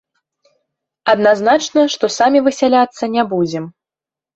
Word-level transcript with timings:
Адназначна, 1.13 1.81
што 1.99 2.13
самі 2.19 2.45
высяляцца 2.51 3.15
не 3.19 3.23
будзем. 3.33 3.75